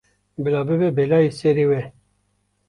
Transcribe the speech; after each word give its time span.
Bila 0.43 0.59
bibe 0.67 0.89
belayê 0.97 1.31
serê 1.39 1.65
we. 1.69 1.81